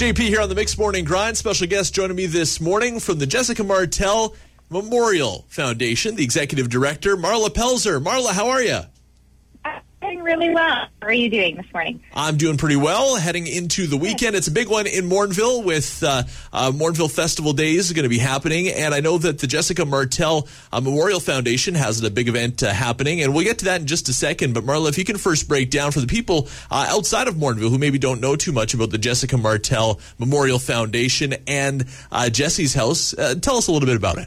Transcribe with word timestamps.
JP 0.00 0.16
here 0.16 0.40
on 0.40 0.48
the 0.48 0.54
Mixed 0.54 0.78
Morning 0.78 1.04
Grind. 1.04 1.36
Special 1.36 1.66
guest 1.66 1.94
joining 1.94 2.16
me 2.16 2.24
this 2.24 2.58
morning 2.58 3.00
from 3.00 3.18
the 3.18 3.26
Jessica 3.26 3.62
Martel 3.62 4.34
Memorial 4.70 5.44
Foundation, 5.48 6.14
the 6.16 6.24
executive 6.24 6.70
director, 6.70 7.18
Marla 7.18 7.48
Pelzer. 7.48 8.02
Marla, 8.02 8.32
how 8.32 8.48
are 8.48 8.62
you? 8.62 8.80
Doing 10.10 10.24
really 10.24 10.50
well. 10.50 10.88
How 11.00 11.06
are 11.06 11.12
you 11.12 11.30
doing 11.30 11.54
this 11.54 11.72
morning? 11.72 12.02
I'm 12.12 12.36
doing 12.36 12.56
pretty 12.56 12.74
well. 12.74 13.14
Heading 13.14 13.46
into 13.46 13.86
the 13.86 13.96
weekend, 13.96 14.34
it's 14.34 14.48
a 14.48 14.50
big 14.50 14.66
one 14.68 14.88
in 14.88 15.08
Morinville 15.08 15.62
with 15.62 16.02
uh, 16.02 16.24
uh, 16.52 16.72
Festival 17.08 17.52
Days 17.52 17.92
going 17.92 18.02
to 18.02 18.08
be 18.08 18.18
happening, 18.18 18.66
and 18.66 18.92
I 18.92 18.98
know 18.98 19.18
that 19.18 19.38
the 19.38 19.46
Jessica 19.46 19.84
Martel 19.84 20.48
uh, 20.72 20.80
Memorial 20.80 21.20
Foundation 21.20 21.76
has 21.76 22.02
a 22.02 22.10
big 22.10 22.26
event 22.26 22.60
uh, 22.64 22.70
happening, 22.72 23.22
and 23.22 23.32
we'll 23.32 23.44
get 23.44 23.60
to 23.60 23.66
that 23.66 23.82
in 23.82 23.86
just 23.86 24.08
a 24.08 24.12
second. 24.12 24.52
But 24.52 24.64
Marla, 24.64 24.88
if 24.88 24.98
you 24.98 25.04
can 25.04 25.16
first 25.16 25.46
break 25.46 25.70
down 25.70 25.92
for 25.92 26.00
the 26.00 26.08
people 26.08 26.48
uh, 26.72 26.88
outside 26.88 27.28
of 27.28 27.36
Morinville 27.36 27.70
who 27.70 27.78
maybe 27.78 28.00
don't 28.00 28.20
know 28.20 28.34
too 28.34 28.50
much 28.50 28.74
about 28.74 28.90
the 28.90 28.98
Jessica 28.98 29.38
Martel 29.38 30.00
Memorial 30.18 30.58
Foundation 30.58 31.34
and 31.46 31.86
uh, 32.10 32.28
Jesse's 32.28 32.74
house, 32.74 33.14
tell 33.42 33.58
us 33.58 33.68
a 33.68 33.72
little 33.72 33.86
bit 33.86 33.96
about 33.96 34.18
it. 34.18 34.26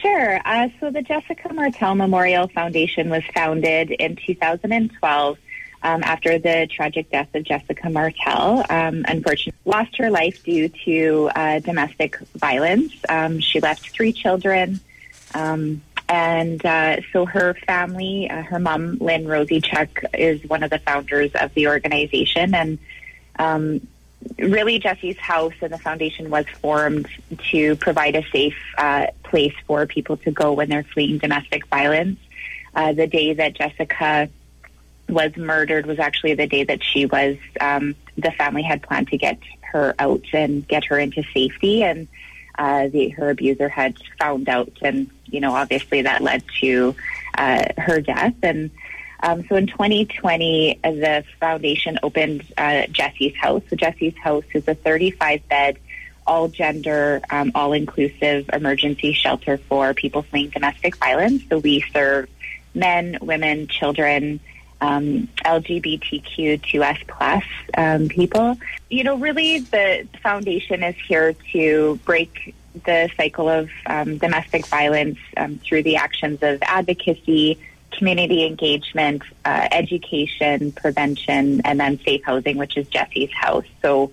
Sure. 0.00 0.40
Uh, 0.44 0.68
so 0.78 0.90
the 0.90 1.02
Jessica 1.02 1.52
Martel 1.52 1.94
Memorial 1.94 2.48
Foundation 2.48 3.10
was 3.10 3.22
founded 3.34 3.90
in 3.90 4.16
2012 4.16 5.38
um, 5.82 6.02
after 6.02 6.38
the 6.38 6.66
tragic 6.70 7.10
death 7.10 7.34
of 7.34 7.44
Jessica 7.44 7.90
Martel. 7.90 8.64
Um, 8.70 9.04
unfortunately, 9.06 9.58
lost 9.64 9.96
her 9.98 10.10
life 10.10 10.42
due 10.42 10.68
to 10.84 11.30
uh, 11.34 11.58
domestic 11.60 12.18
violence. 12.36 12.94
Um, 13.08 13.40
she 13.40 13.60
left 13.60 13.90
three 13.90 14.12
children. 14.12 14.80
Um, 15.34 15.82
and 16.08 16.64
uh, 16.64 17.02
so 17.12 17.26
her 17.26 17.54
family, 17.66 18.28
uh, 18.28 18.42
her 18.42 18.58
mom, 18.58 18.98
Lynn 18.98 19.26
Rosicek, 19.26 20.04
is 20.18 20.42
one 20.48 20.62
of 20.62 20.70
the 20.70 20.78
founders 20.78 21.30
of 21.34 21.52
the 21.54 21.68
organization. 21.68 22.54
And 22.54 22.78
um, 23.38 23.86
really 24.38 24.78
Jesse's 24.78 25.18
House 25.18 25.54
and 25.60 25.72
the 25.72 25.78
foundation 25.78 26.30
was 26.30 26.46
formed 26.60 27.08
to 27.50 27.76
provide 27.76 28.16
a 28.16 28.24
safe 28.30 28.56
uh, 28.76 29.06
place 29.30 29.54
for 29.66 29.86
people 29.86 30.16
to 30.18 30.30
go 30.30 30.52
when 30.52 30.68
they're 30.68 30.82
fleeing 30.82 31.18
domestic 31.18 31.66
violence. 31.68 32.18
Uh, 32.74 32.92
the 32.92 33.06
day 33.06 33.32
that 33.32 33.54
Jessica 33.54 34.28
was 35.08 35.36
murdered 35.36 35.86
was 35.86 35.98
actually 35.98 36.34
the 36.34 36.46
day 36.46 36.64
that 36.64 36.82
she 36.84 37.06
was, 37.06 37.36
um, 37.60 37.94
the 38.16 38.30
family 38.32 38.62
had 38.62 38.82
planned 38.82 39.08
to 39.08 39.16
get 39.16 39.38
her 39.60 39.94
out 39.98 40.24
and 40.32 40.66
get 40.68 40.84
her 40.84 40.98
into 40.98 41.22
safety. 41.34 41.82
And 41.82 42.08
uh, 42.58 42.88
the, 42.88 43.08
her 43.10 43.30
abuser 43.30 43.68
had 43.68 43.96
found 44.18 44.48
out, 44.48 44.70
and, 44.82 45.10
you 45.26 45.40
know, 45.40 45.54
obviously 45.54 46.02
that 46.02 46.22
led 46.22 46.44
to 46.60 46.94
uh, 47.36 47.64
her 47.78 48.00
death. 48.00 48.34
And 48.42 48.70
um, 49.22 49.46
so 49.48 49.56
in 49.56 49.66
2020, 49.66 50.80
the 50.82 51.24
foundation 51.38 51.98
opened 52.02 52.44
uh, 52.56 52.86
Jesse's 52.86 53.36
House. 53.36 53.62
So 53.70 53.76
Jesse's 53.76 54.16
House 54.16 54.44
is 54.54 54.66
a 54.68 54.74
35 54.74 55.48
bed, 55.48 55.78
all 56.30 56.46
gender, 56.46 57.20
um, 57.28 57.50
all 57.56 57.72
inclusive 57.72 58.48
emergency 58.52 59.12
shelter 59.12 59.56
for 59.58 59.92
people 59.94 60.22
fleeing 60.22 60.48
domestic 60.50 60.94
violence. 60.96 61.42
So 61.48 61.58
we 61.58 61.84
serve 61.92 62.28
men, 62.72 63.18
women, 63.20 63.66
children, 63.66 64.38
um, 64.80 65.28
LGBTQ2S 65.44 67.08
plus 67.08 67.42
um, 67.76 68.08
people. 68.08 68.56
You 68.88 69.02
know, 69.02 69.18
really, 69.18 69.58
the 69.58 70.06
foundation 70.22 70.84
is 70.84 70.94
here 71.08 71.34
to 71.52 71.98
break 72.04 72.54
the 72.84 73.10
cycle 73.16 73.48
of 73.48 73.68
um, 73.86 74.18
domestic 74.18 74.64
violence 74.68 75.18
um, 75.36 75.58
through 75.58 75.82
the 75.82 75.96
actions 75.96 76.38
of 76.42 76.62
advocacy, 76.62 77.58
community 77.90 78.46
engagement, 78.46 79.22
uh, 79.44 79.66
education, 79.72 80.70
prevention, 80.70 81.60
and 81.64 81.80
then 81.80 81.98
safe 81.98 82.22
housing, 82.24 82.56
which 82.56 82.76
is 82.76 82.86
Jesse's 82.86 83.32
house. 83.32 83.66
So, 83.82 84.12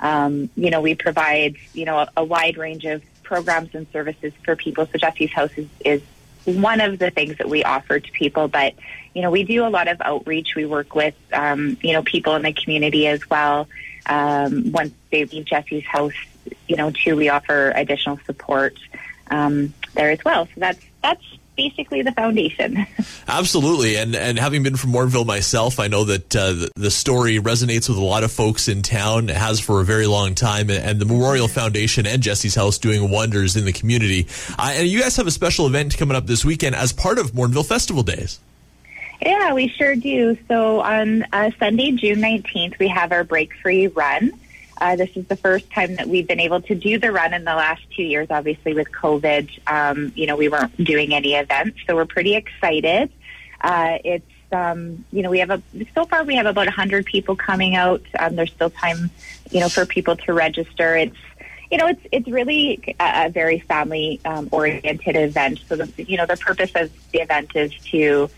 um, 0.00 0.50
you 0.56 0.70
know, 0.70 0.80
we 0.80 0.94
provide, 0.94 1.56
you 1.72 1.84
know, 1.84 1.98
a, 1.98 2.08
a, 2.18 2.24
wide 2.24 2.56
range 2.56 2.84
of 2.84 3.02
programs 3.22 3.74
and 3.74 3.86
services 3.92 4.32
for 4.44 4.56
people. 4.56 4.86
So 4.86 4.98
Jesse's 4.98 5.30
house 5.30 5.50
is, 5.56 5.66
is 5.84 6.02
one 6.44 6.80
of 6.80 6.98
the 6.98 7.10
things 7.10 7.38
that 7.38 7.48
we 7.48 7.64
offer 7.64 7.98
to 7.98 8.12
people, 8.12 8.48
but, 8.48 8.74
you 9.14 9.22
know, 9.22 9.30
we 9.30 9.42
do 9.42 9.66
a 9.66 9.68
lot 9.68 9.88
of 9.88 10.00
outreach. 10.00 10.54
We 10.54 10.66
work 10.66 10.94
with, 10.94 11.14
um, 11.32 11.76
you 11.82 11.92
know, 11.92 12.02
people 12.02 12.36
in 12.36 12.42
the 12.42 12.52
community 12.52 13.06
as 13.06 13.28
well. 13.28 13.68
Um, 14.06 14.72
once 14.72 14.92
they 15.10 15.24
leave 15.24 15.44
Jesse's 15.44 15.84
house, 15.84 16.14
you 16.66 16.76
know, 16.76 16.90
too, 16.90 17.16
we 17.16 17.28
offer 17.28 17.72
additional 17.74 18.18
support 18.24 18.78
um, 19.30 19.74
there 19.94 20.10
as 20.10 20.24
well. 20.24 20.46
So 20.46 20.52
that's 20.56 20.80
that's 21.02 21.24
basically 21.58 22.02
the 22.02 22.12
foundation. 22.12 22.86
Absolutely, 23.28 23.96
and 23.96 24.14
and 24.14 24.38
having 24.38 24.62
been 24.62 24.76
from 24.76 24.92
Morinville 24.92 25.26
myself, 25.26 25.78
I 25.78 25.88
know 25.88 26.04
that 26.04 26.34
uh, 26.34 26.52
the, 26.52 26.70
the, 26.76 26.90
story 26.90 27.38
resonates 27.38 27.88
with 27.88 27.98
a 27.98 28.04
lot 28.04 28.24
of 28.24 28.32
folks 28.32 28.68
in 28.68 28.82
town. 28.82 29.28
It 29.28 29.36
has 29.36 29.60
for 29.60 29.80
a 29.80 29.84
very 29.84 30.06
long 30.06 30.34
time, 30.34 30.70
and 30.70 31.00
the 31.00 31.04
Memorial 31.04 31.48
Foundation 31.48 32.06
and 32.06 32.22
Jesse's 32.22 32.54
House 32.54 32.78
doing 32.78 33.10
wonders 33.10 33.56
in 33.56 33.64
the 33.64 33.72
community. 33.72 34.26
Uh, 34.58 34.72
and 34.74 34.88
you 34.88 35.00
guys 35.00 35.16
have 35.16 35.26
a 35.26 35.32
special 35.32 35.66
event 35.66 35.98
coming 35.98 36.16
up 36.16 36.26
this 36.26 36.44
weekend 36.44 36.76
as 36.76 36.92
part 36.92 37.18
of 37.18 37.32
Morinville 37.32 37.66
Festival 37.66 38.04
Days. 38.04 38.38
Yeah, 39.20 39.52
we 39.52 39.68
sure 39.68 39.96
do. 39.96 40.38
So 40.46 40.80
on 40.80 41.24
uh, 41.32 41.50
Sunday, 41.58 41.90
June 41.90 42.20
19th, 42.20 42.78
we 42.78 42.86
have 42.88 43.10
our 43.10 43.24
Break 43.24 43.52
Free 43.54 43.88
Run. 43.88 44.32
Uh, 44.80 44.96
this 44.96 45.10
is 45.16 45.26
the 45.26 45.36
first 45.36 45.70
time 45.72 45.96
that 45.96 46.08
we've 46.08 46.28
been 46.28 46.40
able 46.40 46.60
to 46.62 46.74
do 46.74 46.98
the 46.98 47.10
run 47.10 47.34
in 47.34 47.44
the 47.44 47.54
last 47.54 47.82
two 47.96 48.02
years. 48.02 48.28
Obviously, 48.30 48.74
with 48.74 48.90
COVID, 48.92 49.50
um, 49.66 50.12
you 50.14 50.26
know, 50.26 50.36
we 50.36 50.48
weren't 50.48 50.76
doing 50.82 51.14
any 51.14 51.34
events, 51.34 51.80
so 51.86 51.96
we're 51.96 52.06
pretty 52.06 52.36
excited. 52.36 53.10
Uh, 53.60 53.98
it's 54.04 54.24
um, 54.52 55.04
you 55.12 55.22
know, 55.22 55.30
we 55.30 55.40
have 55.40 55.50
a 55.50 55.62
so 55.94 56.04
far 56.04 56.24
we 56.24 56.36
have 56.36 56.46
about 56.46 56.66
100 56.66 57.04
people 57.04 57.36
coming 57.36 57.74
out. 57.74 58.02
Um, 58.18 58.36
there's 58.36 58.52
still 58.52 58.70
time, 58.70 59.10
you 59.50 59.60
know, 59.60 59.68
for 59.68 59.84
people 59.84 60.16
to 60.16 60.32
register. 60.32 60.96
It's 60.96 61.16
you 61.70 61.76
know, 61.76 61.88
it's 61.88 62.00
it's 62.12 62.28
really 62.28 62.96
a, 62.98 63.26
a 63.26 63.30
very 63.30 63.58
family 63.60 64.20
um, 64.24 64.48
oriented 64.52 65.16
event. 65.16 65.60
So 65.68 65.76
the 65.76 66.04
you 66.04 66.16
know 66.16 66.26
the 66.26 66.36
purpose 66.36 66.70
of 66.74 66.90
the 67.10 67.20
event 67.20 67.54
is 67.54 67.74
to 67.90 68.30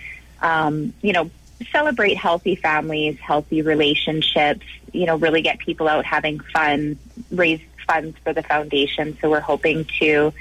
um, 0.42 0.94
you 1.02 1.12
know 1.12 1.30
celebrate 1.72 2.14
healthy 2.14 2.54
families, 2.56 3.18
healthy 3.18 3.62
relationships, 3.62 4.66
you 4.92 5.06
know, 5.06 5.16
really 5.16 5.42
get 5.42 5.58
people 5.58 5.88
out 5.88 6.04
having 6.04 6.40
fun, 6.40 6.98
raise 7.30 7.60
funds 7.86 8.16
for 8.24 8.32
the 8.32 8.42
foundation. 8.42 9.16
So 9.20 9.30
we're 9.30 9.40
hoping 9.40 9.84
to, 9.98 10.32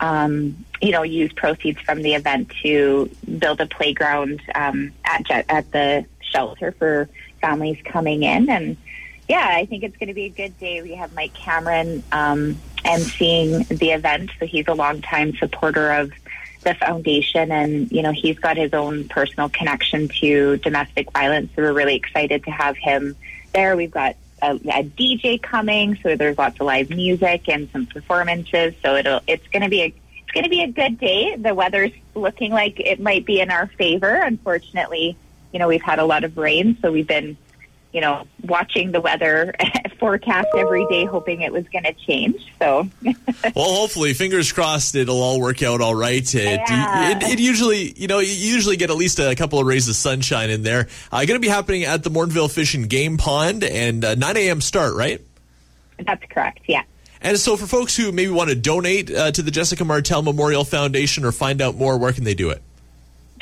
um, 0.00 0.64
you 0.80 0.90
know, 0.90 1.02
use 1.02 1.32
proceeds 1.32 1.80
from 1.80 2.02
the 2.02 2.14
event 2.14 2.52
to 2.62 3.10
build 3.38 3.60
a 3.60 3.66
playground 3.66 4.42
um, 4.54 4.92
at 5.04 5.30
at 5.48 5.70
the 5.72 6.04
shelter 6.20 6.72
for 6.72 7.08
families 7.40 7.78
coming 7.84 8.22
in. 8.22 8.48
And 8.48 8.76
yeah, 9.28 9.48
I 9.50 9.66
think 9.66 9.82
it's 9.84 9.96
going 9.96 10.08
to 10.08 10.14
be 10.14 10.24
a 10.24 10.30
good 10.30 10.58
day. 10.58 10.82
We 10.82 10.94
have 10.94 11.14
Mike 11.14 11.34
Cameron 11.34 12.02
um, 12.12 12.58
and 12.84 13.02
seeing 13.02 13.62
the 13.64 13.90
event. 13.90 14.30
So 14.38 14.46
he's 14.46 14.66
a 14.68 14.74
longtime 14.74 15.36
supporter 15.36 15.92
of 15.92 16.12
the 16.62 16.74
foundation 16.74 17.50
and 17.50 17.90
you 17.90 18.02
know 18.02 18.12
he's 18.12 18.38
got 18.38 18.56
his 18.56 18.72
own 18.72 19.08
personal 19.08 19.48
connection 19.48 20.08
to 20.08 20.56
domestic 20.58 21.10
violence. 21.12 21.50
So 21.54 21.62
we're 21.62 21.72
really 21.72 21.96
excited 21.96 22.44
to 22.44 22.50
have 22.50 22.76
him 22.76 23.16
there. 23.52 23.76
We've 23.76 23.90
got 23.90 24.16
a, 24.40 24.54
a 24.54 24.84
dj 24.84 25.40
coming 25.40 25.96
so 26.02 26.16
there's 26.16 26.36
lots 26.36 26.58
of 26.60 26.66
live 26.66 26.90
music 26.90 27.48
and 27.48 27.68
some 27.70 27.86
performances. 27.86 28.74
So 28.82 28.96
it'll 28.96 29.20
it's 29.26 29.46
going 29.48 29.62
to 29.62 29.68
be 29.68 29.82
a 29.82 29.86
it's 29.86 30.30
going 30.32 30.44
to 30.44 30.50
be 30.50 30.62
a 30.62 30.68
good 30.68 30.98
day. 30.98 31.36
The 31.36 31.54
weather's 31.54 31.92
looking 32.14 32.52
like 32.52 32.80
it 32.80 33.00
might 33.00 33.26
be 33.26 33.40
in 33.40 33.50
our 33.50 33.66
favor. 33.66 34.14
Unfortunately 34.14 35.16
you 35.52 35.58
know 35.58 35.68
we've 35.68 35.82
had 35.82 35.98
a 35.98 36.04
lot 36.04 36.24
of 36.24 36.36
rain 36.36 36.76
so 36.80 36.90
we've 36.90 37.06
been 37.06 37.36
you 37.92 38.00
know, 38.00 38.26
watching 38.42 38.92
the 38.92 39.00
weather 39.00 39.54
forecast 39.98 40.48
every 40.56 40.86
day, 40.86 41.04
hoping 41.04 41.42
it 41.42 41.52
was 41.52 41.68
going 41.68 41.84
to 41.84 41.92
change. 41.92 42.52
So, 42.58 42.88
well, 43.02 43.74
hopefully, 43.74 44.14
fingers 44.14 44.50
crossed, 44.50 44.94
it'll 44.94 45.20
all 45.20 45.40
work 45.40 45.62
out 45.62 45.80
all 45.80 45.94
right. 45.94 46.34
It, 46.34 46.60
yeah. 46.68 47.10
it, 47.10 47.22
it, 47.22 47.40
usually, 47.40 47.92
you 47.96 48.08
know, 48.08 48.18
you 48.18 48.32
usually 48.32 48.76
get 48.76 48.90
at 48.90 48.96
least 48.96 49.18
a 49.18 49.34
couple 49.34 49.58
of 49.58 49.66
rays 49.66 49.88
of 49.88 49.94
sunshine 49.94 50.50
in 50.50 50.62
there. 50.62 50.88
Uh, 51.10 51.18
going 51.18 51.28
to 51.28 51.38
be 51.40 51.48
happening 51.48 51.84
at 51.84 52.02
the 52.02 52.10
Morinville 52.10 52.50
Fish 52.50 52.74
and 52.74 52.88
Game 52.88 53.18
Pond, 53.18 53.62
and 53.62 54.04
uh, 54.04 54.14
9 54.14 54.36
a.m. 54.38 54.60
start, 54.60 54.94
right? 54.94 55.20
That's 55.98 56.24
correct. 56.30 56.60
Yeah. 56.66 56.82
And 57.20 57.38
so, 57.38 57.56
for 57.56 57.66
folks 57.66 57.96
who 57.96 58.10
maybe 58.10 58.30
want 58.30 58.50
to 58.50 58.56
donate 58.56 59.14
uh, 59.14 59.30
to 59.32 59.42
the 59.42 59.50
Jessica 59.50 59.84
Martel 59.84 60.22
Memorial 60.22 60.64
Foundation 60.64 61.24
or 61.24 61.32
find 61.32 61.60
out 61.60 61.76
more, 61.76 61.96
where 61.98 62.12
can 62.12 62.24
they 62.24 62.34
do 62.34 62.50
it? 62.50 62.62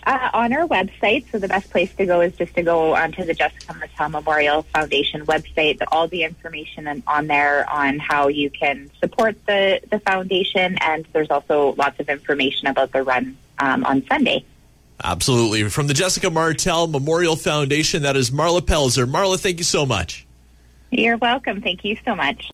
Uh, 0.06 0.31
on 0.32 0.52
our 0.52 0.67
website, 0.67 1.31
so 1.31 1.38
the 1.38 1.49
best 1.49 1.70
place 1.70 1.94
to 1.94 2.06
go 2.06 2.23
is 2.23 2.35
just 2.37 2.55
to 2.55 2.62
go 2.62 2.94
onto 2.94 3.25
the 3.25 3.35
Jessica 3.35 3.75
Martel 3.75 4.08
Memorial 4.08 4.62
Foundation 4.62 5.26
website. 5.26 5.79
All 5.93 6.08
the 6.08 6.25
information 6.25 7.02
on 7.06 7.26
there 7.26 7.69
on 7.69 7.99
how 7.99 8.29
you 8.29 8.49
can 8.49 8.91
support 8.99 9.37
the, 9.47 9.81
the 9.91 9.99
foundation, 9.99 10.79
and 10.81 11.06
there's 11.12 11.31
also 11.31 11.75
lots 11.76 12.00
of 12.00 12.08
information 12.08 12.69
about 12.69 12.93
the 12.93 13.02
run 13.02 13.37
um, 13.58 13.85
on 13.85 14.06
Sunday. 14.06 14.44
Absolutely. 15.02 15.69
From 15.69 15.87
the 15.87 15.94
Jessica 15.94 16.31
Martel 16.31 16.87
Memorial 16.87 17.37
Foundation, 17.37 18.03
that 18.03 18.17
is 18.17 18.31
Marla 18.31 18.61
Pelzer. 18.61 19.06
Marla, 19.06 19.38
thank 19.38 19.58
you 19.58 19.64
so 19.64 19.85
much. 19.85 20.26
You're 20.91 21.19
welcome. 21.19 21.61
Thank 21.61 21.85
you 21.85 21.96
so 22.05 22.14
much. 22.14 22.44